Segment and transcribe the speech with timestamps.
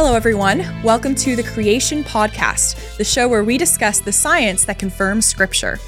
[0.00, 0.64] Hello, everyone.
[0.84, 5.80] Welcome to the Creation Podcast, the show where we discuss the science that confirms Scripture.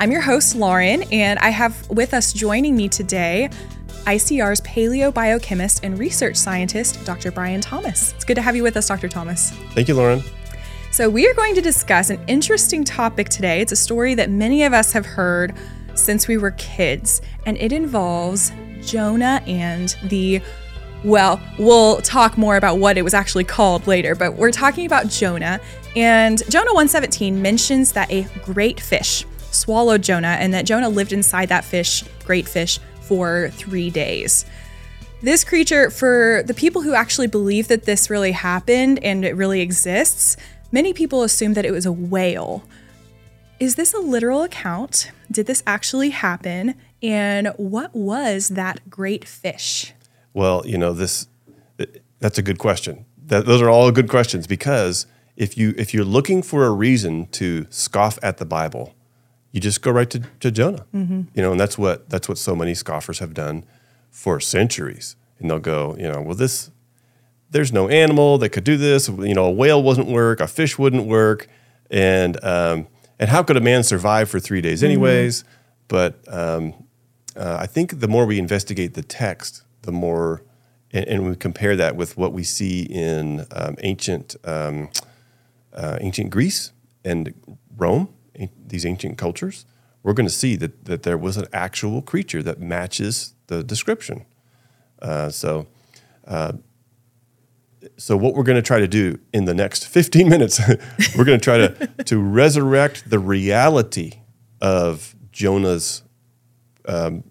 [0.00, 3.50] I'm your host, Lauren, and I have with us joining me today
[4.04, 7.30] ICR's paleobiochemist and research scientist, Dr.
[7.30, 8.12] Brian Thomas.
[8.14, 9.08] It's good to have you with us, Dr.
[9.08, 9.52] Thomas.
[9.74, 10.24] Thank you, Lauren.
[10.90, 13.60] So, we are going to discuss an interesting topic today.
[13.60, 15.54] It's a story that many of us have heard
[15.94, 18.50] since we were kids, and it involves
[18.80, 20.42] Jonah and the
[21.04, 25.08] well, we'll talk more about what it was actually called later, but we're talking about
[25.08, 25.60] Jonah.
[25.96, 31.48] And Jonah 117 mentions that a great fish swallowed Jonah and that Jonah lived inside
[31.50, 34.46] that fish, great fish, for three days.
[35.20, 39.60] This creature, for the people who actually believe that this really happened and it really
[39.60, 40.36] exists,
[40.72, 42.64] many people assume that it was a whale.
[43.60, 45.12] Is this a literal account?
[45.30, 46.74] Did this actually happen?
[47.02, 49.92] And what was that great fish?
[50.34, 51.26] Well, you know, this
[52.20, 53.04] that's a good question.
[53.26, 55.06] That, those are all good questions because
[55.36, 58.94] if you if you're looking for a reason to scoff at the Bible,
[59.50, 60.86] you just go right to, to Jonah.
[60.94, 61.22] Mm-hmm.
[61.34, 63.64] You know, and that's what that's what so many scoffers have done
[64.10, 65.16] for centuries.
[65.38, 66.70] And they'll go, you know, well, this
[67.50, 69.08] there's no animal that could do this.
[69.08, 71.48] You know, a whale wouldn't work, a fish wouldn't work,
[71.90, 72.88] and um,
[73.18, 75.42] and how could a man survive for three days, anyways?
[75.42, 75.48] Mm-hmm.
[75.88, 76.74] But um,
[77.36, 80.42] uh, I think the more we investigate the text, the more,
[80.92, 84.90] and, and we compare that with what we see in um, ancient um,
[85.72, 86.72] uh, ancient Greece
[87.04, 87.34] and
[87.76, 88.08] Rome,
[88.66, 89.64] these ancient cultures,
[90.02, 94.24] we're going to see that that there was an actual creature that matches the description.
[95.00, 95.66] Uh, so.
[96.26, 96.52] Uh,
[97.96, 100.60] so what we're going to try to do in the next 15 minutes
[101.16, 104.12] we're going to try to to resurrect the reality
[104.60, 106.02] of jonah's
[106.86, 107.24] um,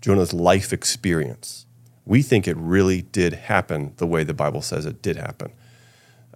[0.00, 1.65] jonah's life experience
[2.06, 5.52] we think it really did happen the way the Bible says it did happen.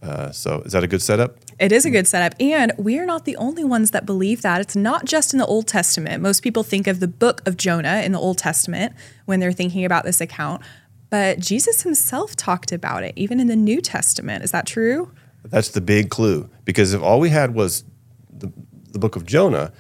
[0.03, 1.37] Uh, so, is that a good setup?
[1.59, 2.34] It is a good setup.
[2.41, 4.61] And we are not the only ones that believe that.
[4.61, 6.22] It's not just in the Old Testament.
[6.22, 8.94] Most people think of the book of Jonah in the Old Testament
[9.27, 10.62] when they're thinking about this account.
[11.11, 14.43] But Jesus himself talked about it, even in the New Testament.
[14.43, 15.12] Is that true?
[15.44, 16.49] That's the big clue.
[16.65, 17.84] Because if all we had was
[18.33, 18.50] the,
[18.93, 19.73] the book of Jonah,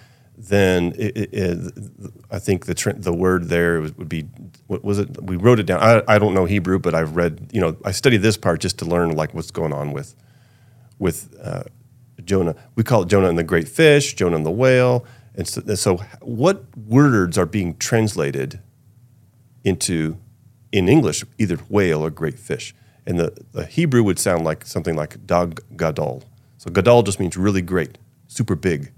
[0.50, 1.74] then it, it, it,
[2.30, 4.28] I think the the word there would be
[4.66, 5.22] what was it?
[5.22, 5.80] We wrote it down.
[5.80, 7.50] I, I don't know Hebrew, but I've read.
[7.52, 10.14] You know, I studied this part just to learn like what's going on with
[10.98, 11.64] with uh,
[12.24, 12.54] Jonah.
[12.76, 15.96] We call it Jonah and the great fish, Jonah and the whale, and so, so
[16.20, 18.60] what words are being translated
[19.64, 20.18] into
[20.72, 22.74] in English either whale or great fish?
[23.06, 26.24] And the, the Hebrew would sound like something like dag gadol.
[26.58, 27.96] So gadol just means really great,
[28.28, 28.92] super big.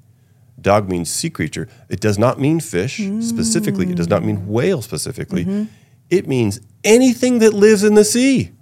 [0.60, 1.68] Dag means sea creature.
[1.88, 3.22] It does not mean fish mm.
[3.22, 3.90] specifically.
[3.90, 5.44] It does not mean whale specifically.
[5.44, 5.64] Mm-hmm.
[6.10, 8.52] It means anything that lives in the sea.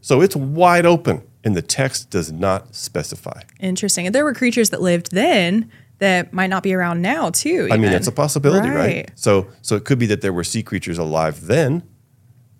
[0.00, 3.42] So it's wide open, and the text does not specify.
[3.58, 4.06] Interesting.
[4.06, 7.48] And there were creatures that lived then that might not be around now, too.
[7.48, 7.72] Even.
[7.72, 8.76] I mean, that's a possibility, right.
[8.76, 9.10] right?
[9.14, 11.82] So, so it could be that there were sea creatures alive then,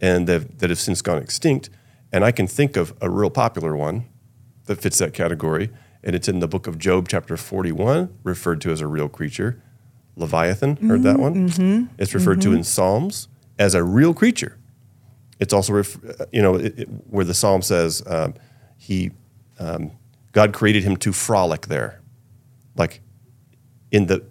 [0.00, 1.70] and that, that have since gone extinct.
[2.12, 4.06] And I can think of a real popular one
[4.64, 5.70] that fits that category
[6.06, 9.60] and it's in the book of Job, chapter 41, referred to as a real creature.
[10.14, 11.48] Leviathan, heard that one?
[11.50, 11.86] Mm-hmm.
[11.98, 12.52] It's referred mm-hmm.
[12.52, 13.26] to in Psalms
[13.58, 14.56] as a real creature.
[15.40, 15.98] It's also, ref-
[16.32, 18.34] you know, it, it, where the Psalm says um,
[18.78, 19.10] he,
[19.58, 19.90] um,
[20.30, 22.00] God created him to frolic there,
[22.76, 23.00] like
[23.90, 24.24] in the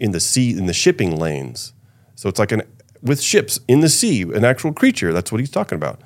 [0.00, 1.72] in the sea in the shipping lanes.
[2.16, 2.62] So it's like an
[3.00, 5.12] with ships in the sea, an actual creature.
[5.12, 6.00] That's what he's talking about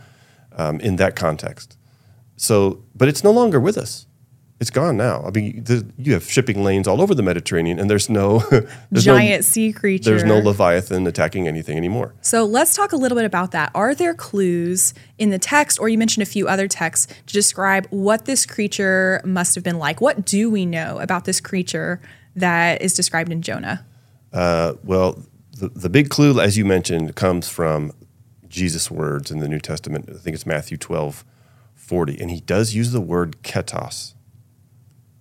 [0.56, 1.76] um, in that context.
[2.36, 4.06] So, but it's no longer with us
[4.58, 5.22] it's gone now.
[5.22, 8.38] I mean, the, you have shipping lanes all over the Mediterranean, and there's no
[8.90, 10.10] there's giant no, sea creature.
[10.10, 12.14] There's no leviathan attacking anything anymore.
[12.22, 13.70] So let's talk a little bit about that.
[13.74, 17.86] Are there clues in the text, or you mentioned a few other texts, to describe
[17.90, 20.00] what this creature must have been like?
[20.00, 22.00] What do we know about this creature
[22.34, 23.84] that is described in Jonah?
[24.32, 25.22] Uh, well,
[25.58, 27.92] the, the big clue, as you mentioned, comes from
[28.48, 30.08] Jesus' words in the New Testament.
[30.08, 31.26] I think it's Matthew 12,
[31.74, 34.14] 40, and he does use the word ketos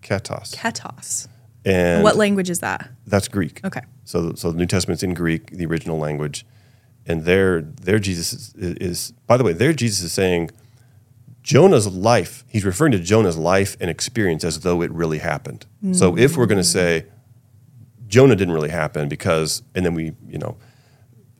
[0.05, 0.55] Ketos.
[0.55, 1.27] Ketos.
[1.65, 2.89] And what language is that?
[3.07, 3.59] That's Greek.
[3.65, 3.81] Okay.
[4.03, 6.45] So, so the New Testament's in Greek, the original language,
[7.07, 9.11] and there, there Jesus is, is.
[9.25, 10.51] By the way, there Jesus is saying
[11.41, 12.43] Jonah's life.
[12.47, 15.65] He's referring to Jonah's life and experience as though it really happened.
[15.83, 15.93] Mm-hmm.
[15.93, 17.05] So if we're going to say
[18.07, 20.57] Jonah didn't really happen because, and then we, you know,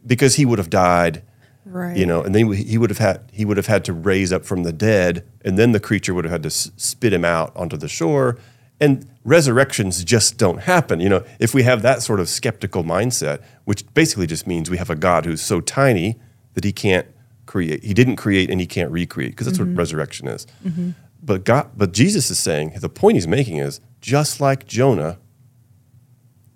[0.05, 1.23] because he would have died.
[1.67, 1.97] Right.
[1.97, 4.45] You know, and then he would have had he would have had to raise up
[4.45, 7.75] from the dead, and then the creature would have had to spit him out onto
[7.75, 8.37] the shore,
[8.79, 10.99] and resurrections just don't happen.
[10.99, 14.77] You know, if we have that sort of skeptical mindset, which basically just means we
[14.77, 16.19] have a God who's so tiny
[16.53, 17.07] that he can't
[17.45, 19.71] create, he didn't create and he can't recreate, because that's mm-hmm.
[19.71, 20.45] what resurrection is.
[20.65, 20.91] Mm-hmm.
[21.23, 25.17] but God, but Jesus is saying the point he's making is just like Jonah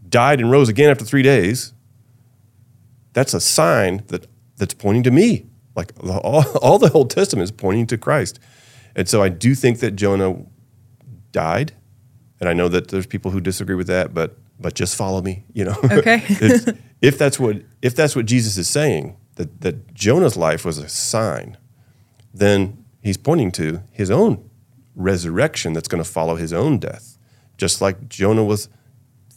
[0.08, 1.74] died and rose again after three days.
[3.14, 4.28] That's a sign that
[4.58, 5.46] that's pointing to me.
[5.76, 8.40] Like all, all the Old Testament is pointing to Christ,
[8.96, 10.44] and so I do think that Jonah
[11.32, 11.74] died,
[12.40, 15.44] and I know that there's people who disagree with that, but but just follow me,
[15.54, 15.78] you know.
[15.92, 16.24] Okay.
[17.02, 20.90] if that's what if that's what Jesus is saying, that that Jonah's life was a
[20.90, 21.58] sign,
[22.34, 24.50] then he's pointing to his own
[24.96, 27.18] resurrection that's going to follow his own death.
[27.58, 28.70] Just like Jonah was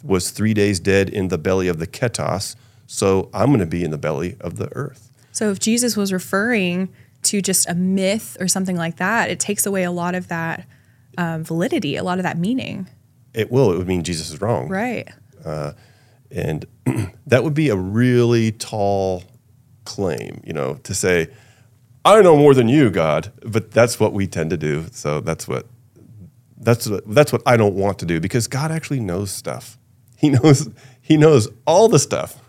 [0.03, 2.57] was 3 days dead in the belly of the ketos,
[2.87, 5.13] so I'm going to be in the belly of the earth.
[5.31, 6.89] So if Jesus was referring
[7.23, 10.67] to just a myth or something like that, it takes away a lot of that
[11.19, 12.89] um, validity, a lot of that meaning.
[13.35, 13.73] It will.
[13.73, 14.69] It would mean Jesus is wrong.
[14.69, 15.09] Right.
[16.31, 16.65] And
[17.27, 19.25] that would be a really tall
[19.85, 21.29] claim, you know, to say,
[22.05, 23.33] I know more than you, God.
[23.45, 24.87] But that's what we tend to do.
[24.93, 25.67] So that's what
[26.57, 29.79] that's what, that's what I don't want to do because God actually knows stuff.
[30.17, 30.69] He knows
[31.01, 32.41] he knows all the stuff.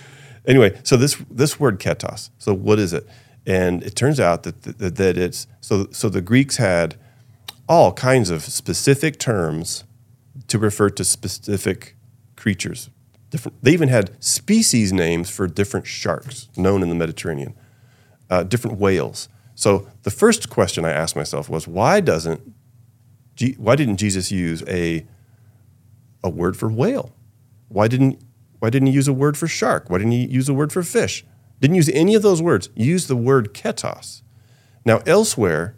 [0.46, 2.30] anyway, so this this word ketos.
[2.38, 3.06] So what is it?
[3.44, 6.96] And it turns out that that, that it's so so the Greeks had
[7.68, 9.84] all kinds of specific terms
[10.48, 11.96] to refer to specific
[12.36, 12.90] creatures.
[13.30, 17.54] Different, they even had species names for different sharks known in the Mediterranean,
[18.28, 19.28] uh, different whales.
[19.54, 22.40] So the first question I asked myself was, why doesn't,
[23.56, 25.06] why didn't Jesus use a,
[26.22, 27.14] a word for whale?
[27.68, 28.20] Why didn't,
[28.58, 29.88] why didn't he use a word for shark?
[29.88, 31.24] Why didn't he use a word for fish?
[31.60, 32.68] Didn't use any of those words.
[32.74, 34.22] Use the word ketos.
[34.84, 35.76] Now elsewhere,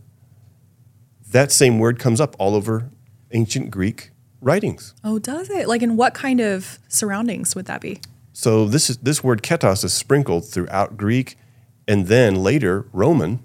[1.34, 2.88] that same word comes up all over
[3.32, 4.94] ancient Greek writings.
[5.02, 5.66] Oh, does it?
[5.66, 8.00] Like in what kind of surroundings would that be?
[8.32, 11.36] So this is this word ketos is sprinkled throughout Greek,
[11.88, 13.42] and then later Roman.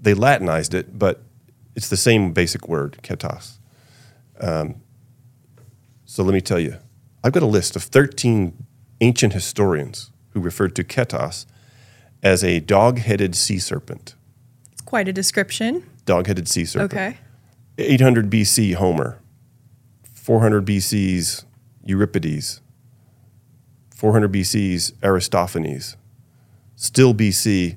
[0.00, 1.22] They Latinized it, but
[1.76, 3.58] it's the same basic word, ketos.
[4.40, 4.82] Um,
[6.04, 6.78] so let me tell you,
[7.22, 8.66] I've got a list of 13
[9.00, 11.46] ancient historians who referred to ketos
[12.20, 14.16] as a dog-headed sea serpent.
[14.72, 15.84] It's quite a description.
[16.04, 16.92] Dog-headed sea serpent.
[16.92, 17.18] Okay.
[17.78, 19.18] 800 BC Homer,
[20.14, 21.44] 400 BC's
[21.84, 22.60] Euripides,
[23.94, 25.96] 400 BC's Aristophanes,
[26.76, 27.76] still BC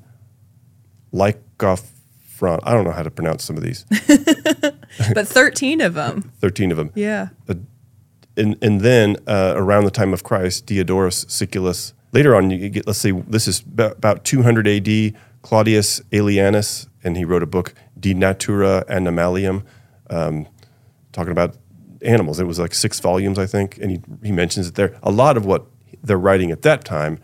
[1.13, 2.59] Lycophron.
[2.63, 3.85] I don't know how to pronounce some of these.
[5.13, 6.31] But 13 of them.
[6.39, 6.91] 13 of them.
[6.95, 7.29] Yeah.
[8.37, 11.93] And, and then uh, around the time of Christ, Diodorus Siculus.
[12.13, 15.13] Later on, you get, let's say this is about, about 200 AD,
[15.45, 19.63] Claudius Aelianus, and he wrote a book, De Natura Animalium,
[20.09, 20.47] um,
[21.11, 21.55] talking about
[22.01, 22.39] animals.
[22.39, 24.97] It was like six volumes, I think, and he, he mentions it there.
[25.03, 25.67] A lot of what
[26.01, 27.19] they're writing at that time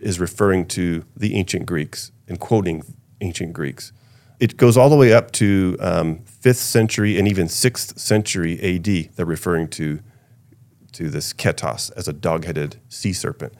[0.00, 2.84] is referring to the ancient Greeks and quoting
[3.20, 3.92] ancient Greeks.
[4.38, 9.16] It goes all the way up to um, fifth century and even sixth century AD.
[9.16, 9.98] They're referring to
[10.92, 13.52] to this ketos as a dog-headed sea serpent.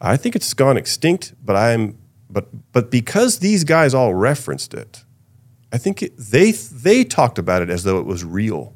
[0.00, 1.98] I think it's gone extinct, but I'm
[2.32, 5.04] but but because these guys all referenced it,
[5.72, 8.74] I think it, they they talked about it as though it was real.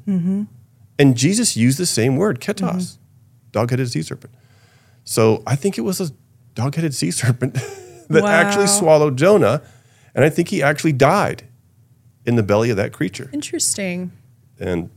[0.97, 2.97] And Jesus used the same word, ketos,
[3.51, 4.33] dog-headed sea serpent.
[5.03, 6.11] So I think it was a
[6.53, 7.55] dog-headed sea serpent
[8.09, 9.61] that actually swallowed Jonah,
[10.13, 11.47] and I think he actually died
[12.25, 13.29] in the belly of that creature.
[13.33, 14.11] Interesting.
[14.59, 14.89] And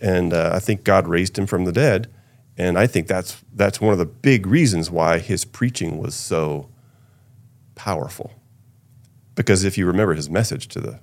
[0.00, 2.08] and uh, I think God raised him from the dead,
[2.56, 6.68] and I think that's that's one of the big reasons why his preaching was so
[7.74, 8.32] powerful.
[9.34, 11.00] Because if you remember his message to the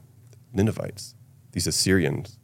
[0.54, 1.16] Ninevites,
[1.52, 2.38] these Assyrians,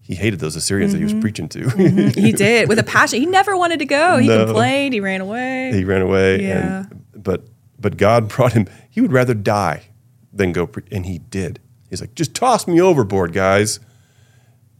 [0.00, 1.20] he hated those Assyrians that he was mm-hmm.
[1.20, 1.60] preaching to.
[1.60, 2.20] Mm-hmm.
[2.20, 3.20] He did with a passion.
[3.20, 4.16] He never wanted to go.
[4.18, 4.44] He No.
[4.46, 4.92] complained.
[4.94, 5.72] He ran away.
[5.72, 6.86] he ran away Yeah.
[6.90, 7.44] and but
[7.78, 9.84] but God brought him he would rather die
[10.32, 13.78] than go pre- and he did he's like just toss me overboard guys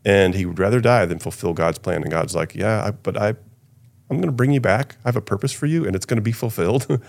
[0.04, 3.16] and he would rather die than fulfill God's plan and God's like yeah I, but
[3.16, 6.06] I I'm going to bring you back I have a purpose for you and it's
[6.06, 6.86] going to be fulfilled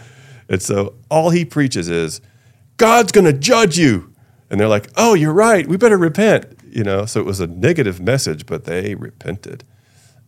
[0.50, 2.22] and so all he preaches is
[2.78, 4.14] God's going to judge you.
[4.50, 5.68] And they're like oh you're right.
[5.68, 7.06] We better repent you know?
[7.06, 9.64] So it was a negative message but they repented.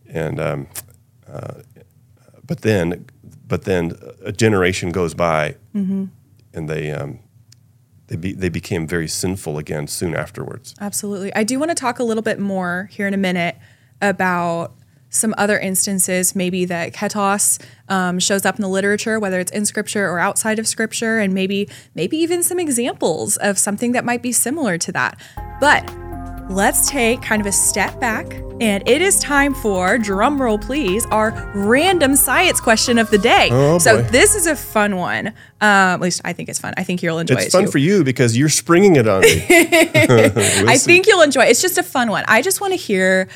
[0.08, 0.66] And um,
[2.46, 3.06] but then
[3.46, 5.56] but then a generation goes by
[6.54, 7.20] and they um,
[8.06, 10.74] they, be, they became very sinful again soon afterwards.
[10.80, 11.34] Absolutely.
[11.34, 13.56] I do want to talk a little bit more here in a minute
[14.02, 14.74] about
[15.14, 19.64] some other instances, maybe that ketos um, shows up in the literature, whether it's in
[19.64, 24.22] scripture or outside of scripture, and maybe maybe even some examples of something that might
[24.22, 25.18] be similar to that.
[25.60, 25.90] But
[26.50, 28.26] let's take kind of a step back
[28.60, 33.48] And it is time for, drum roll, please, our random science question of the day.
[33.50, 34.08] Oh, so boy.
[34.10, 35.28] this is a fun one.
[35.28, 35.34] Um,
[35.96, 36.72] at least I think it's fun.
[36.76, 37.70] I think you'll enjoy It's it It's fun too.
[37.72, 39.44] for you because you're springing it on me.
[39.48, 40.86] We'll I see.
[40.86, 41.50] think you'll enjoy it.
[41.50, 42.24] It's just a fun one.
[42.28, 43.28] I just want to hear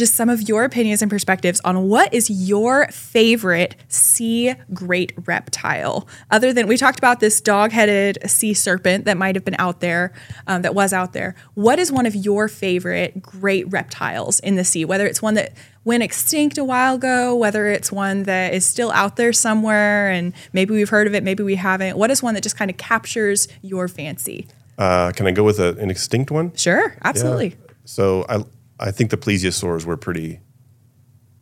[0.00, 6.08] just some of your opinions and perspectives on what is your favorite sea great reptile.
[6.32, 10.12] Other than we talked about this dog-headed sea serpent that might have been out there,
[10.48, 11.36] um, that was out there.
[11.54, 14.84] What is one of your favorite great reptiles in the sea?
[14.84, 15.52] Whether it's one that
[15.84, 20.32] went extinct a while ago, whether it's one that is still out there somewhere, and
[20.52, 21.96] maybe we've heard of it, maybe we haven't.
[21.96, 24.48] What is one that just kind of captures your fancy?
[24.78, 26.54] Uh, can I go with a, an extinct one?
[26.56, 27.56] Sure, absolutely.
[27.84, 28.44] So I
[28.80, 30.40] I think the plesiosaurs were pretty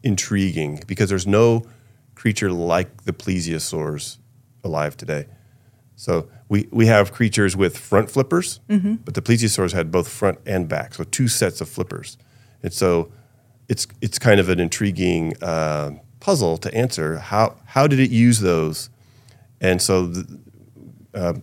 [0.02, 1.64] intriguing because there's no
[2.14, 4.18] creature like the plesiosaurs
[4.64, 5.26] alive today.
[5.94, 8.60] So we, we have creatures with front flippers,
[9.04, 12.18] but the plesiosaurs had both front and back, so two sets of flippers.
[12.62, 13.12] And so
[13.68, 17.18] it's it's kind of an intriguing uh, puzzle to answer.
[17.18, 18.90] How how did it use those?
[19.60, 20.40] And so the,
[21.14, 21.34] uh,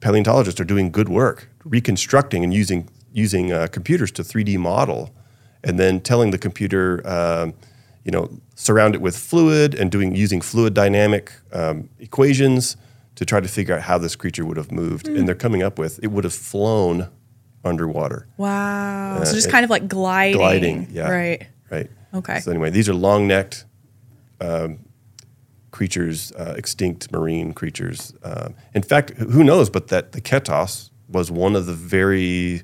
[0.00, 5.10] paleontologists are doing good work reconstructing and using using uh, computers to 3D model,
[5.64, 7.54] and then telling the computer, um,
[8.04, 12.76] you know, surround it with fluid and doing using fluid dynamic um, equations
[13.14, 15.06] to try to figure out how this creature would have moved.
[15.08, 17.08] And they're coming up with it would have flown
[17.64, 19.22] underwater, Wow.
[19.22, 20.36] so Uh, just kind of like gliding.
[20.38, 20.88] gliding.
[20.90, 21.46] Yeah, Right.
[21.70, 21.88] right.
[22.14, 22.40] Okay.
[22.40, 23.66] So anyway, these are long necked
[24.40, 24.78] um,
[25.70, 28.12] creatures, uh, extinct marine creatures.
[28.24, 29.70] Um, in fact, who knows?
[29.70, 32.62] But that the ketos was one of the very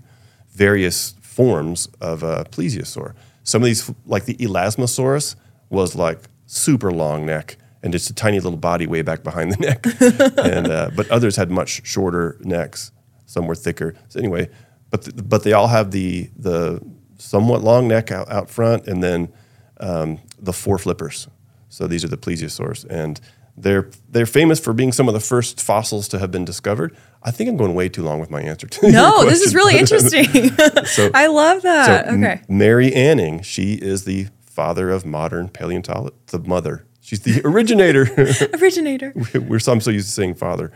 [0.58, 3.14] various forms of a plesiosaur.
[3.44, 5.36] Some of these, like the Elasmosaurus,
[5.70, 9.56] was like super long neck and just a tiny little body way back behind the
[9.68, 9.86] neck.
[10.44, 12.90] and uh, but others had much shorter necks.
[13.26, 13.94] Some were thicker.
[14.08, 14.50] So anyway,
[14.90, 16.82] but but they all have the the
[17.18, 19.32] somewhat long neck out, out front, and then
[19.78, 21.28] um, the four flippers.
[21.68, 23.20] So these are the plesiosaurs, and
[23.60, 26.96] they're they're famous for being some of the first fossils to have been discovered.
[27.22, 28.66] I think I'm going way too long with my answer.
[28.68, 30.24] To No, this is really interesting.
[30.86, 32.06] So- I love So that.
[32.08, 32.42] M- okay.
[32.48, 36.84] Mary Anning, she is the father of modern paleontology, the mother.
[37.00, 38.02] She's the originator.
[38.60, 39.12] Originator.
[39.34, 40.70] We're so I'm so used to saying father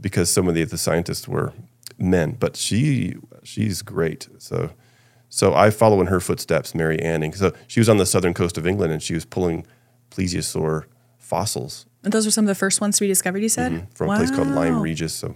[0.00, 1.52] because so many of the scientists were
[1.98, 4.28] men, but she she's great.
[4.38, 4.70] So
[5.28, 7.32] so I follow in her footsteps, Mary Anning.
[7.34, 9.66] So she was on the southern coast of England and she was pulling
[10.10, 10.84] plesiosaur
[11.18, 13.72] fossils And those were some of the first ones to be discovered, you said?
[13.72, 13.86] Mm-hmm.
[13.94, 15.12] from a place called Lyme Regis.
[15.12, 15.34] So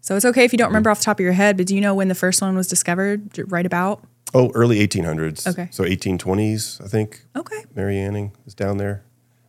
[0.00, 0.92] So it's okay if you don't remember mm-hmm.
[0.92, 2.66] off the top of your head, but do you know when the first one was
[2.66, 3.38] discovered?
[3.52, 4.02] Right about?
[4.34, 5.46] oh, early 1800s.
[5.46, 5.68] Okay.
[5.70, 7.24] So 1820s, I think.
[7.36, 7.64] Okay.
[7.74, 9.04] Mary Anning is down there.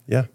[0.07, 0.25] Yeah,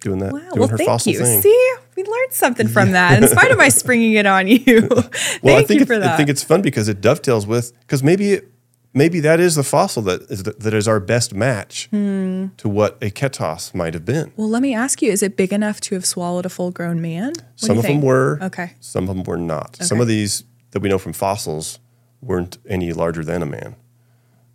[0.00, 0.38] doing that, Wow.
[0.38, 1.18] doing Well, her thank fossil you.
[1.18, 1.42] thing.
[1.42, 4.58] See, we learned something from that in spite of my springing it on you.
[4.88, 6.14] thank well, I think you for that.
[6.14, 8.51] I think it's fun because it dovetails with because maybe it,
[8.94, 12.46] maybe that is the fossil that is the, that is our best match Hmm.
[12.58, 14.32] to what a ketos might have been.
[14.36, 17.28] well, let me ask you: Is it big enough to have swallowed a full-grown man?
[17.34, 18.72] What some of them were, Okay.
[18.80, 19.76] Some of them were not.
[19.82, 21.78] Some of these that we know from fossils
[22.20, 23.76] weren't any larger than a man,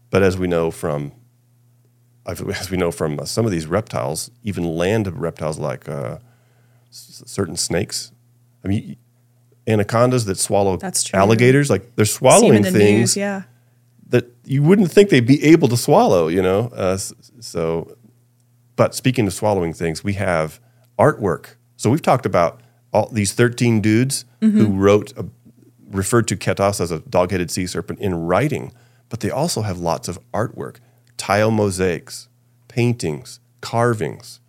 [0.09, 1.11] but as we know from
[2.25, 6.17] as we know from uh, some of these reptiles, even land reptiles like uh,
[6.91, 8.11] certain snakes.
[8.65, 8.97] I mean,
[9.65, 10.77] anacondas that swallow
[11.13, 13.43] alligators, like they're swallowing in the things news, yeah.
[14.09, 16.67] That you wouldn't think they'd be able to swallow, you know?
[16.69, 16.97] Uh,
[17.39, 17.95] so,
[18.75, 20.59] but speaking of swallowing things, we have
[20.97, 21.55] artwork.
[21.75, 22.61] So we've talked about
[22.93, 24.57] all these 13 dudes Mm-hmm.
[24.59, 25.25] who wrote, a,
[25.89, 28.71] referred to Ketos as a dog headed sea serpent in writing,
[29.09, 30.77] but they also have lots of artwork,
[31.17, 32.29] tile mosaics,
[32.67, 34.39] paintings, carvings.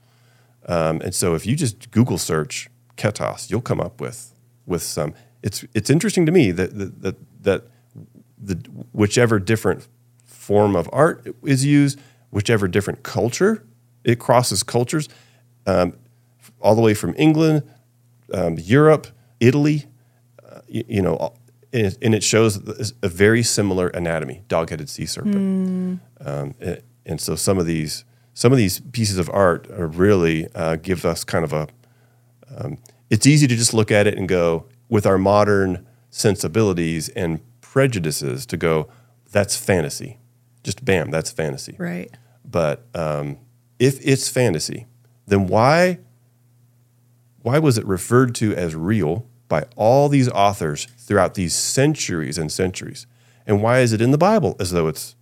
[0.66, 4.34] Um, and so if you just Google search Ketos, you'll come up with,
[4.66, 5.14] with some.
[5.42, 7.62] It's, it's interesting to me that, that, that, that
[8.40, 8.54] the
[8.92, 9.86] whichever different
[10.24, 11.98] form of art is used,
[12.30, 13.64] whichever different culture
[14.04, 15.08] it crosses cultures,
[15.66, 15.92] um,
[16.60, 17.62] all the way from England,
[18.32, 19.08] um, Europe,
[19.40, 19.84] Italy,
[20.48, 21.34] uh, you, you know,
[21.72, 22.56] and, it shows
[23.02, 25.34] a very similar anatomy: dog-headed sea serpent.
[26.20, 30.46] Um, and, and so some of these some of these pieces of art are really
[30.54, 31.68] uh, give us kind of a
[33.10, 37.40] it's easy to just look at it and go with our modern sensibilities and
[37.72, 38.88] prejudices to go
[39.30, 40.18] that's fantasy.
[40.64, 41.76] Just bam that's fantasy.
[41.78, 42.10] Right.
[42.44, 43.36] but um,
[43.78, 44.86] if it's fantasy
[45.26, 45.98] then why
[47.42, 52.50] why was it referred to as real by all these authors throughout these centuries and
[52.52, 53.06] centuries?
[53.46, 55.14] And why is it in the bible as though it's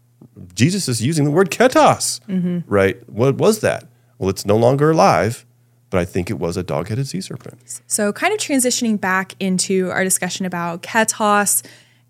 [0.55, 2.21] jesus is using the word ketos?
[2.67, 2.97] Right?
[3.09, 3.87] What was that?
[4.19, 5.45] Well it's no longer alive
[5.91, 7.81] but i think it was a dog-headed sea serpent.
[7.87, 11.63] So, kind of transitioning back into our discussion about ketos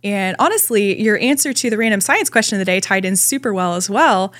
[0.07, 3.53] And honestly, your answer to the random science question of the day tied in super
[3.53, 4.33] well as well.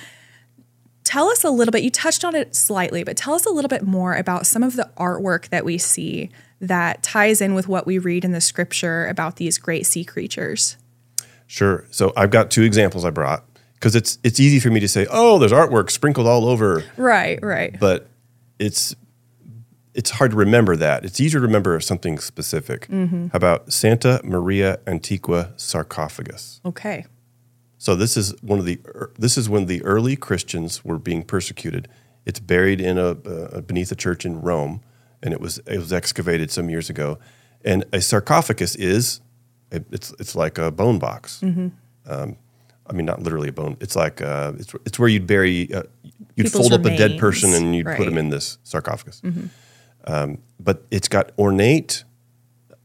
[1.03, 3.67] Tell us a little bit, you touched on it slightly, but tell us a little
[3.67, 6.29] bit more about some of the artwork that we see
[6.61, 10.77] that ties in with what we read in the scripture about these great sea creatures.
[11.47, 11.85] Sure.
[11.91, 13.43] So I've got two examples I brought
[13.73, 17.39] because it's it's easy for me to say, "Oh, there's artwork sprinkled all over." Right,
[17.41, 17.77] right.
[17.77, 18.07] But
[18.57, 18.95] it's
[19.97, 21.03] it's hard to remember that.
[21.03, 22.87] It's easier to remember something specific.
[22.87, 23.27] Mm-hmm.
[23.29, 26.61] How about Santa Maria Antiqua sarcophagus?
[26.63, 27.05] Okay.
[27.79, 28.79] So this is one of the
[29.17, 31.87] this is when the early Christians were being persecuted.
[32.27, 34.81] It's buried in a uh, beneath a church in Rome,
[35.23, 37.17] and it was it was excavated some years ago.
[37.65, 39.21] And a sarcophagus is
[39.71, 41.41] it, it's it's like a bone box.
[41.43, 41.69] Mm-hmm.
[42.05, 42.37] Um,
[42.85, 43.77] I mean, not literally a bone.
[43.79, 45.83] It's like uh, it's it's where you'd bury uh,
[46.35, 47.99] you'd People's fold up a dead person and you'd put right.
[48.01, 48.09] Mm-hmm.
[48.09, 49.21] them in this sarcophagus.
[50.07, 52.03] Um, but it's got ornate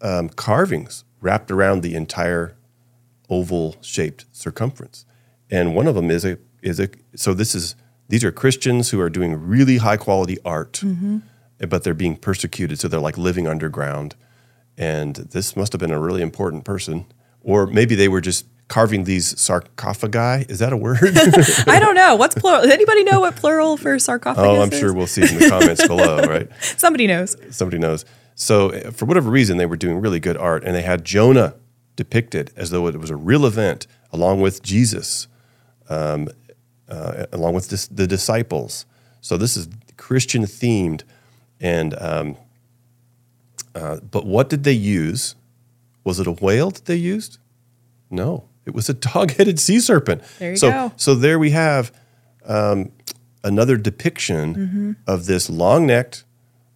[0.02, 2.57] um, carvings wrapped around the entire
[3.31, 5.07] oval shaped circumference.
[5.50, 7.76] And one of them is a is a so this is
[8.09, 10.83] these are Christians who are doing really high quality art,
[11.59, 14.17] but they're being persecuted, so they're like living underground.
[14.76, 17.07] And this must have been a really important person,
[17.41, 20.47] or maybe they were just carving these sarcophagi.
[20.50, 20.99] Is that a word?
[21.67, 22.17] I don't know.
[22.17, 22.62] What's plural?
[22.62, 24.79] Does anybody know what plural for sarcophagus oh, I'm is?
[24.79, 26.49] sure we'll see in the comments below, right?
[26.62, 27.37] Somebody knows.
[27.50, 28.07] somebody knows.
[28.35, 31.55] So, uh, for whatever reason, they were doing really good art, and they had Jonah
[31.97, 35.29] depicted as though it was a real event, along with Jesus,
[35.91, 36.29] um,
[36.88, 38.87] uh, along with this, the disciples.
[39.21, 41.02] So, this is Christian themed,
[41.61, 42.37] and um,
[43.75, 45.35] uh, but what did they use?
[46.05, 47.37] Was it a whale that they used?
[48.11, 50.23] No, it was a dog-headed sea serpent.
[50.38, 50.92] There you so, go.
[50.97, 51.92] so there we have
[52.45, 52.92] um,
[53.45, 54.92] another depiction Mm-hmm.
[55.07, 56.25] of this long-necked.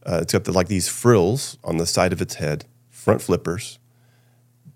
[0.05, 3.79] Uh, it's got the, like these frills on the side of its head, front flippers.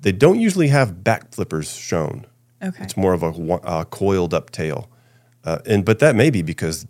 [0.01, 2.27] They don't usually have back flippers shown.
[2.63, 2.83] Okay.
[2.85, 4.91] It's more of a wa- uh, coiled up tail,
[5.45, 6.87] uh, and but that may be because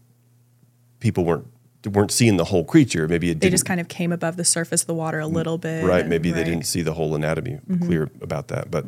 [1.00, 1.46] people weren't
[1.92, 3.06] weren't seeing the whole creature.
[3.08, 5.58] Maybe it They just kind of came above the surface of the water a little
[5.58, 5.84] bit.
[5.84, 6.06] right.
[6.06, 6.44] Maybe they right.
[6.46, 6.50] Mm-hmm.
[6.52, 8.70] didn't see the whole anatomy clear about that.
[8.70, 8.84] But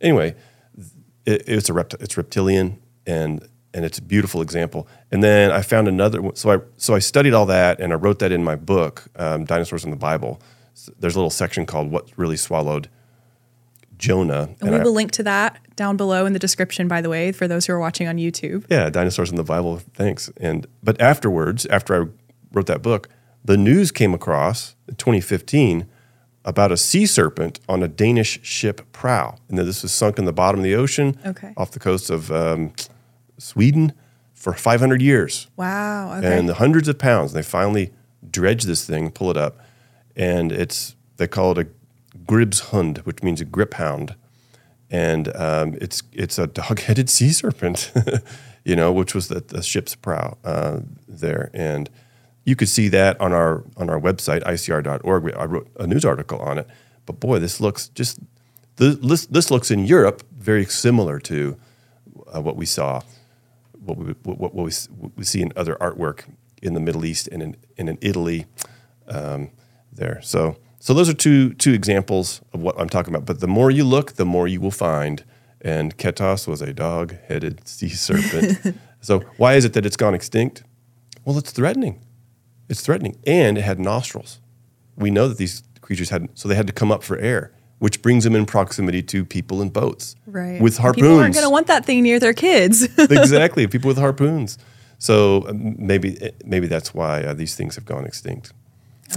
[0.00, 0.34] anyway,
[1.26, 4.86] it, it's a rept- it's reptilian and and it's a beautiful example.
[5.10, 6.20] And then I found another.
[6.20, 9.04] one- So I so I studied all that and I wrote that in my book,
[9.16, 10.40] um, Dinosaurs in the Bible.
[10.74, 12.88] S- There's a little section called "What Really Swallowed
[13.98, 17.08] Jonah." And we I- will link to that down below in the description, by the
[17.08, 18.64] way, for those who are watching on YouTube.
[18.68, 19.80] Yeah, dinosaurs in the Bible.
[19.94, 20.30] Thanks.
[20.38, 22.06] And but afterwards, after I
[22.52, 23.08] wrote that book,
[23.44, 25.86] the news came across in 2015
[26.44, 30.24] about a sea serpent on a Danish ship prow, and that this was sunk in
[30.24, 31.52] the bottom of the ocean Okay.
[31.56, 32.72] off the coast of um,
[33.38, 33.92] Sweden
[34.34, 36.16] for 500 years, Wow.
[36.18, 36.36] Okay.
[36.38, 37.32] and the hundreds of pounds.
[37.32, 37.92] And they finally
[38.28, 39.60] dredge this thing, pull it up,
[40.16, 41.68] and it's they call it a
[42.26, 44.14] gribshund, which means a grip hound
[44.90, 47.90] and um, it's it's a dog-headed sea serpent,
[48.64, 51.88] you know, which was the, the ship's prow uh, there, and
[52.44, 55.34] you could see that on our on our website icr.org.
[55.34, 56.68] I wrote a news article on it,
[57.06, 58.18] but boy, this looks just
[58.76, 61.56] this this, looks in Europe very similar to
[62.34, 63.02] uh, what we saw,
[63.72, 66.24] what we what, what we what we see in other artwork
[66.62, 68.46] in the Middle East and in and in Italy
[69.08, 69.50] um,
[69.92, 70.20] there.
[70.22, 73.26] So so those are two two examples of what I'm talking about.
[73.26, 75.24] But the more you look, the more you will find.
[75.64, 78.76] And Ketos was a dog-headed sea serpent.
[79.00, 80.64] so why is it that it's gone extinct?
[81.24, 82.00] Well, it's threatening.
[82.72, 84.40] It's threatening, and it had nostrils.
[84.96, 88.00] We know that these creatures had, so they had to come up for air, which
[88.00, 90.58] brings them in proximity to people in boats right.
[90.58, 92.84] with harpoons People aren't going to want that thing near their kids.
[92.98, 94.56] exactly, people with harpoons.
[94.96, 98.54] So um, maybe maybe that's why uh, these things have gone extinct.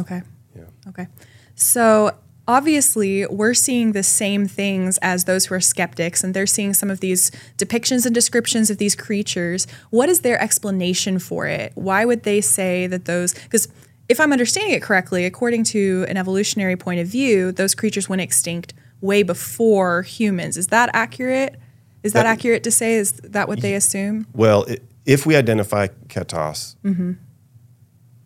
[0.02, 0.22] Okay.
[0.54, 0.90] Yeah.
[0.90, 1.08] Okay.
[1.56, 2.12] So
[2.48, 6.90] obviously, we're seeing the same things as those who are skeptics, and they're seeing some
[6.92, 9.68] of these depictions and descriptions of these creatures.
[9.90, 11.72] What is their explanation for it?
[11.76, 13.34] Why would they say that those?
[13.34, 13.68] Because
[14.08, 18.22] if I'm understanding it correctly, according to an evolutionary point of view, those creatures went
[18.22, 20.58] extinct way before humans.
[20.58, 21.56] Is that accurate?
[22.04, 22.96] Is that, That- accurate to say?
[22.96, 24.28] Is that what they assume?
[24.34, 27.12] Well, i if we identify Ketos Mm-hmm.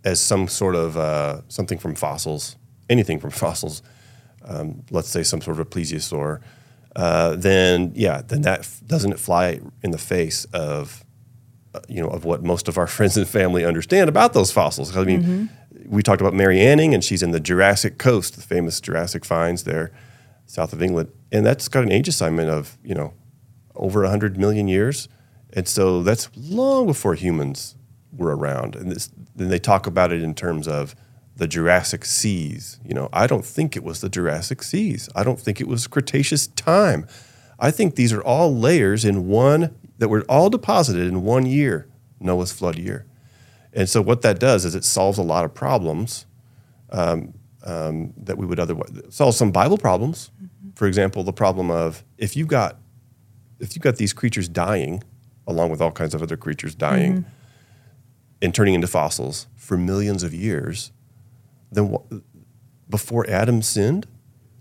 [0.06, 2.56] as some sort of uh, something from fossils,
[2.90, 3.82] anything from fossils,
[4.50, 6.42] um, let's say some sort of a plesiosaur,
[6.96, 11.06] uh, then yeah, then that f- doesn't it fly in the face of
[11.74, 14.98] uh, you know of what most of our friends and family understand about those fossils?
[14.98, 15.46] I mean, Mm-hmm.
[15.96, 19.64] we talked about Mary Anning, and she's in the Jurassic Coast, the famous Jurassic finds
[19.64, 19.92] there,
[20.48, 23.14] south of England, and that's got an age assignment of you know
[23.76, 25.08] over 100 million years.
[25.54, 27.76] And so that's long before humans
[28.12, 28.76] were around.
[28.76, 30.96] And this, then they talk about it in terms of
[31.40, 32.80] the Jurassic seas.
[32.86, 35.10] You know, I don't think it was the Jurassic seas.
[35.16, 37.08] I don't think it was Cretaceous time.
[37.58, 41.88] I think these are all layers in one that were all deposited in one year,
[42.20, 43.06] Noah's flood year.
[43.74, 46.26] And so what that does is it solves a lot of problems
[46.92, 47.34] um,
[47.66, 50.32] um, that we would otherwise solve some Bible problems.
[50.76, 52.78] For example, the problem of if you've got
[53.60, 55.04] if you've got these creatures dying,
[55.46, 57.26] along with all kinds of other creatures dying
[58.42, 60.92] and turning into fossils for millions of years,
[61.72, 62.04] then what,
[62.90, 64.08] before Adam sinned,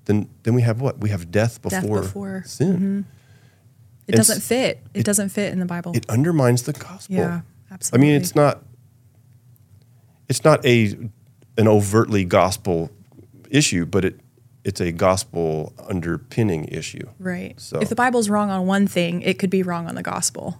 [0.06, 0.98] then then we have what?
[1.00, 2.42] We have death Death before, before.
[2.46, 3.04] sin.
[4.06, 4.80] It It's- doesn't fit.
[4.94, 5.92] It, doesn't fit in the Bible.
[5.94, 7.16] It undermines the gospel.
[7.16, 7.40] yeah,
[7.70, 8.08] absolutely.
[8.08, 8.62] I mean, it's not
[10.28, 10.96] it's not a
[11.56, 12.90] an overtly gospel
[13.50, 14.20] issue, but it
[14.64, 17.08] it's a gospel underpinning issue.
[17.18, 17.58] right.
[17.58, 20.58] So- If the Bible's wrong on one thing, it could be wrong on the gospel.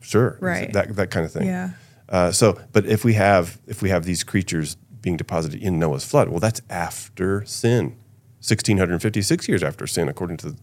[0.00, 0.72] Sure, Right.
[0.72, 1.46] That that kind of thing.
[1.46, 1.70] Yeah.
[2.08, 6.04] Uh, so, but if we have if we have these creatures being deposited in Noah's
[6.04, 7.96] flood, well, that's after sin,
[8.40, 10.56] sixteen hundred fifty-six years after sin, according to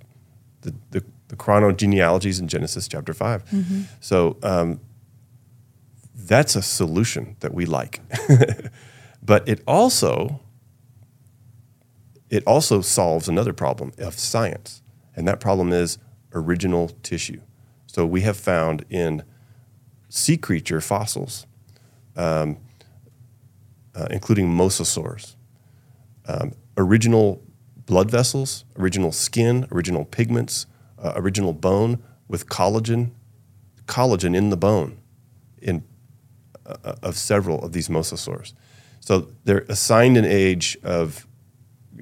[0.61, 3.81] the the, the chronogenealogies in Genesis chapter 5 Mm-hmm.
[3.99, 4.79] So um,
[6.13, 8.01] that's a solution that we like,
[9.23, 10.41] but it also
[12.29, 14.81] it also solves another problem of science,
[15.15, 15.97] and that problem is
[16.33, 17.41] original tissue.
[17.87, 19.23] So we have found in
[20.07, 21.45] sea creature fossils,
[22.15, 22.57] um,
[23.95, 25.35] uh, including mosasaurs,
[26.27, 27.41] um, original
[27.85, 30.65] blood vessels, original skin, original pigments,
[30.97, 33.11] uh, original bone with collagen,
[33.85, 34.97] collagen in the bone,
[35.61, 35.83] in
[36.65, 38.53] uh, of several of these mosasaurs.
[38.99, 41.27] So they're assigned an age of,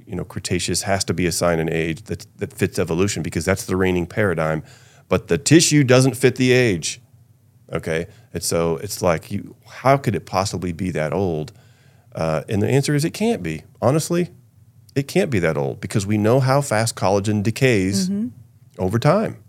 [0.05, 3.65] you know, Cretaceous has to be assigned an age that that fits evolution because that's
[3.65, 4.63] the reigning paradigm,
[5.07, 7.01] but the tissue doesn't fit the age.
[7.71, 11.51] Okay, and so it's like, you, how could it possibly be that old?
[12.15, 13.63] Uh, and the answer is, it can't be.
[13.81, 14.29] Honestly,
[14.95, 18.09] it can't be that old because we know how fast collagen decays
[18.77, 19.43] over time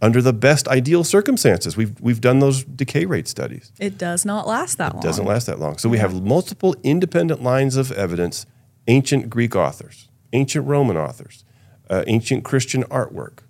[0.00, 1.76] under the best ideal circumstances.
[1.76, 3.72] We've we've done those decay rate studies.
[3.78, 5.02] It does not last that long.
[5.02, 5.78] It doesn't last that long.
[5.78, 8.46] So we have multiple independent lines of evidence:
[8.86, 11.44] ancient Greek authors, ancient Roman authors,
[11.90, 13.40] uh, ancient Christian artwork,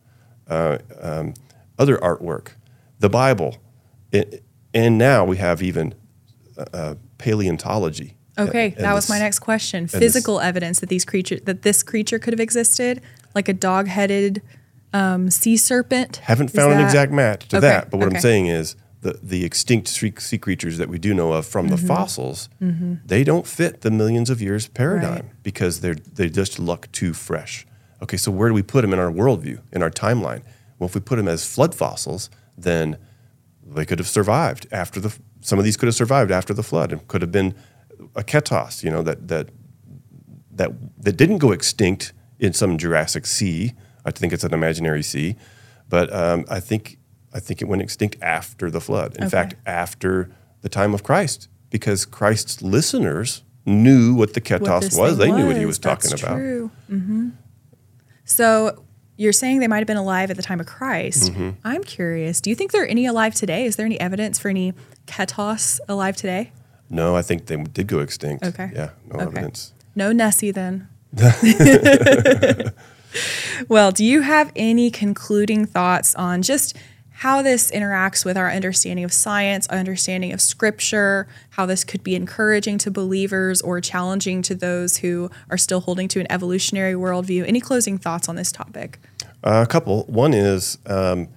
[0.48, 1.34] uh, um,
[1.78, 2.52] other artwork,
[2.98, 3.58] the Bible,
[4.10, 4.42] it,
[4.72, 5.94] and now we have even
[6.56, 8.14] uh, uh, paleontology.
[8.38, 9.86] Okay, that was my next question.
[9.88, 13.00] Physical evidence that these creature that this creature could have existed,
[13.34, 14.42] like a dog-headed
[14.92, 16.16] um, sea serpent.
[16.18, 18.16] Haven't found an exact match to Okay, that, but what okay.
[18.16, 21.76] I'm saying is the, the extinct sea creatures that we do know of from Mm-hmm.
[21.76, 25.42] the fossils, they don't fit the millions of years paradigm Right.
[25.42, 27.66] because they're they just look too fresh.
[28.02, 30.42] Okay, so where do we put them in our worldview, in our timeline?
[30.78, 32.96] Well, if we put them as flood fossils, then
[33.66, 35.16] they could have survived after the.
[35.40, 37.54] Some of these could have survived after the flood and could have been
[38.14, 39.48] a ketos, you know, that that
[40.52, 40.70] that
[41.02, 43.72] that didn't go extinct in some Jurassic Sea.
[44.04, 45.36] I think it's an imaginary sea,
[45.88, 46.98] but um, I think
[47.32, 49.16] I think it went extinct after the flood.
[49.16, 49.30] In Okay.
[49.30, 50.30] fact, after
[50.62, 55.18] the time of Christ, because Christ's listeners knew what the what ketos this was.
[55.18, 56.36] thing They knew what he was That's talking about.
[56.38, 56.70] True.
[56.88, 57.28] hmm
[58.24, 58.82] So
[59.16, 61.32] you're saying they might have been alive at the time of Christ.
[61.32, 61.50] Mm-hmm.
[61.64, 62.40] I'm curious.
[62.40, 63.64] Do you think there are any alive today?
[63.64, 64.72] Is there any evidence for any
[65.06, 66.52] ketos alive today?
[66.90, 68.44] No, I think they did go extinct.
[68.44, 68.70] Okay.
[68.74, 69.24] Yeah, no Okay.
[69.26, 69.72] evidence.
[69.94, 70.88] No Nessie then.
[73.68, 76.76] well, do you have any concluding thoughts on just
[77.10, 82.04] how this interacts with our understanding of science, our understanding of scripture, how this could
[82.04, 86.94] be encouraging to believers or challenging to those who are still holding to an evolutionary
[86.94, 87.44] worldview?
[87.46, 89.00] Any closing thoughts on this topic?
[89.42, 90.04] Uh, a couple.
[90.04, 91.28] One is, um,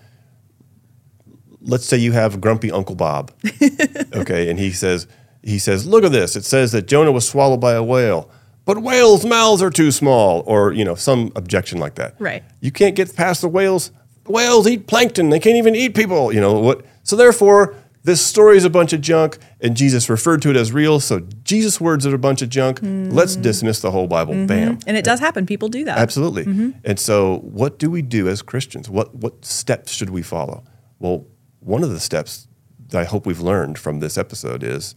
[1.62, 3.32] let's say you have grumpy Uncle Bob,
[4.14, 5.08] okay, and he says,
[5.44, 6.36] he says, look at this.
[6.36, 8.30] It says that Jonah was swallowed by a whale,
[8.66, 12.16] but whales' mouths are too small, or you know, some objection like that.
[12.20, 12.44] Right.
[12.60, 13.92] You can't get past the whales.
[14.28, 15.30] Whales eat plankton.
[15.30, 16.32] They can't even eat people.
[16.32, 16.86] You know what?
[17.04, 20.72] So therefore, this story is a bunch of junk, and Jesus referred to it as
[20.72, 21.00] real.
[21.00, 22.80] So Jesus' words are a bunch of junk.
[22.82, 24.34] Let's dismiss the whole Bible.
[24.46, 24.80] Bam.
[24.88, 25.46] And it does happen.
[25.46, 25.98] People do that.
[25.98, 26.46] Absolutely.
[26.46, 26.72] Mm-hmm.
[26.84, 28.90] And so, what do we do as Christians?
[28.90, 30.64] What what steps should we follow?
[31.00, 31.28] Well,
[31.60, 32.48] one of the steps
[32.88, 34.96] that I hope we've learned from this episode is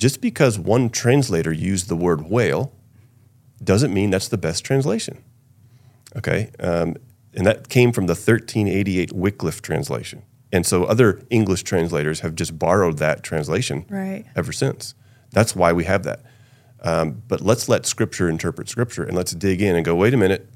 [0.00, 2.72] just because one translator used the word whale
[3.62, 5.22] doesn't mean that's the best translation.
[6.16, 6.96] Okay, um,
[7.34, 10.22] and that came from the 1388 Wycliffe translation.
[10.50, 14.24] And so, other English translators have just borrowed that translation Right.
[14.34, 14.94] ever since.
[15.30, 16.22] That's why we have that.
[16.82, 19.94] Um, but let's let Scripture interpret Scripture, and let's dig in and go.
[19.94, 20.48] Wait a minute.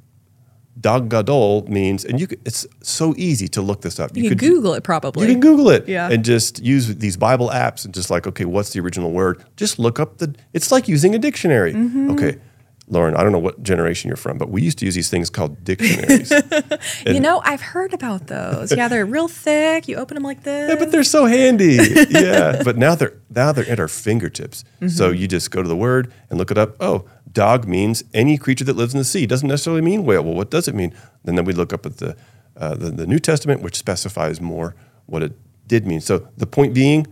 [0.81, 2.27] Dag gadol means, and you.
[2.27, 4.17] Could, it's so easy to look this up.
[4.17, 5.27] You, can Google it probably.
[5.27, 6.11] You can Google it, Yeah.
[6.11, 9.45] and just use these Bible apps and just like, okay, what's the original word?
[9.57, 10.35] Just look up the.
[10.53, 11.75] It's like using a dictionary.
[11.75, 12.11] Mm-hmm.
[12.11, 12.39] Okay,
[12.87, 15.31] Lauren, I don't know what generation you're from, but we used to use these things
[15.31, 16.31] called dictionaries.
[17.07, 18.77] you know, I've heard about those.
[18.77, 19.89] Yeah, they're real thick.
[19.89, 20.69] You open them like this.
[20.69, 21.79] Yeah, but they're so handy.
[22.11, 24.65] yeah, but now they're now they're at our fingertips.
[24.89, 26.77] So you just go to the word and look it up.
[26.79, 29.25] Oh, dag means any creature that lives in the sea.
[29.27, 30.23] Doesn't necessarily mean whale.
[30.23, 30.93] Well, what does it mean?
[31.25, 32.17] And then we look up at the
[32.57, 34.75] uh, the, the New Testament, which specifies more
[35.07, 35.33] what it
[35.67, 36.01] did mean.
[36.01, 37.07] So the point being,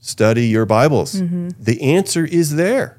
[0.00, 1.12] study your Bibles.
[1.58, 2.98] The answer is there.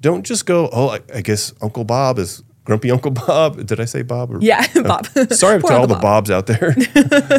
[0.00, 0.68] Don't just go.
[0.72, 2.90] Oh, I, I guess Uncle Bob is grumpy.
[2.90, 3.66] Uncle Bob.
[3.66, 4.32] Did I say Bob?
[4.32, 5.06] Or, yeah, Bob.
[5.30, 6.02] Sorry Poor to all the Bob.
[6.02, 6.76] Bobs out there.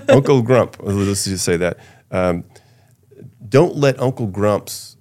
[0.10, 0.78] Uncle Grump.
[0.82, 1.78] Let's just say that.
[2.12, 2.44] Um,
[3.48, 4.98] don't let Uncle Grumps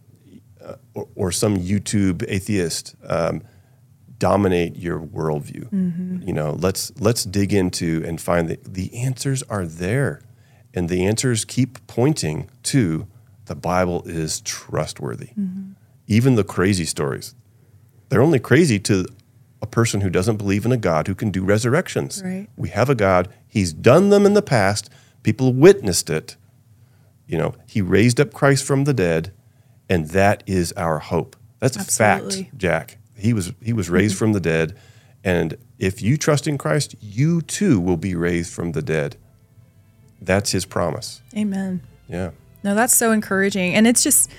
[0.64, 3.42] uh, or, or some YouTube atheist um,
[4.18, 5.68] dominate your worldview.
[5.70, 6.22] Mm-hmm.
[6.22, 10.22] You know, let's let's dig into and find that the answers are there,
[10.74, 13.06] and the answers keep pointing to
[13.46, 15.28] the Bible is trustworthy.
[15.38, 15.72] Mm-hmm.
[16.06, 17.34] Even the crazy stories,
[18.08, 19.06] they're only crazy to
[19.60, 22.22] a person who doesn't believe in a God who can do resurrections.
[22.24, 22.48] Right.
[22.56, 23.28] We have a God.
[23.46, 24.90] He's done them in the past.
[25.22, 26.36] People witnessed it.
[27.26, 29.32] You know, he raised up Christ from the dead,
[29.88, 31.36] and that is our hope.
[31.58, 32.98] That's a fact, Jack.
[33.16, 34.18] He was he was raised mm-hmm.
[34.18, 34.76] from the dead,
[35.24, 39.16] and if you trust in Christ, you too will be raised from the dead.
[40.20, 41.20] That's his promise.
[41.36, 41.82] Amen.
[42.08, 42.30] Yeah.
[42.64, 43.74] No, that's so encouraging.
[43.74, 44.30] And it's just,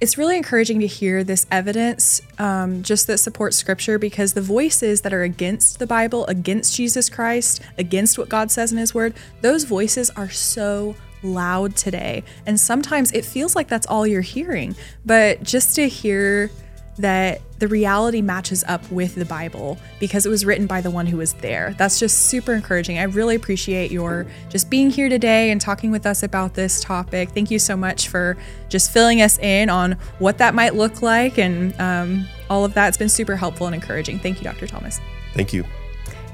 [0.00, 5.02] it's really encouraging to hear this evidence um, just that supports scripture because the voices
[5.02, 9.14] that are against the Bible, against Jesus Christ, against what God says in his word,
[9.40, 12.22] those voices are so loud today.
[12.46, 14.76] And sometimes it feels like that's all you're hearing.
[15.06, 16.50] But just to hear
[16.98, 21.06] that the reality matches up with the Bible because it was written by the one
[21.06, 21.74] who was there.
[21.78, 22.98] That's just super encouraging.
[22.98, 27.30] I really appreciate your just being here today and talking with us about this topic.
[27.30, 28.36] Thank you so much for
[28.68, 32.88] just filling us in on what that might look like and um, all of that.
[32.88, 34.18] It's been super helpful and encouraging.
[34.18, 34.66] Thank you, Dr.
[34.66, 35.00] Thomas.
[35.34, 35.64] Thank you.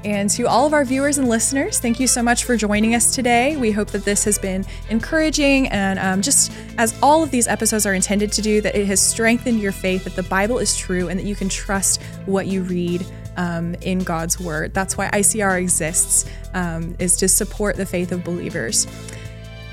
[0.03, 3.13] And to all of our viewers and listeners, thank you so much for joining us
[3.13, 3.55] today.
[3.57, 7.85] We hope that this has been encouraging and um, just as all of these episodes
[7.85, 11.09] are intended to do, that it has strengthened your faith that the Bible is true
[11.09, 13.05] and that you can trust what you read
[13.37, 14.73] um, in God's Word.
[14.73, 18.87] That's why ICR exists, um, is to support the faith of believers.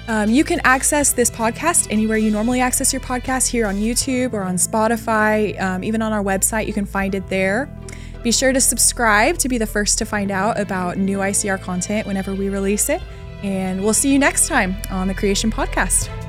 [0.09, 4.33] Um, you can access this podcast anywhere you normally access your podcast here on YouTube
[4.33, 6.67] or on Spotify, um, even on our website.
[6.67, 7.71] You can find it there.
[8.29, 12.07] Be sure to subscribe to be the first to find out about new ICR content
[12.07, 13.01] whenever we release it.
[13.43, 16.28] And we'll see you next time on the Creation Podcast.